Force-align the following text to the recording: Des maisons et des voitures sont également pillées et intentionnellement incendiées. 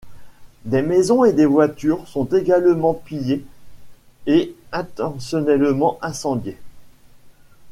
Des 0.65 0.81
maisons 0.81 1.25
et 1.25 1.31
des 1.31 1.45
voitures 1.45 2.07
sont 2.07 2.25
également 2.25 2.95
pillées 2.95 3.45
et 4.25 4.55
intentionnellement 4.71 5.99
incendiées. 6.01 6.57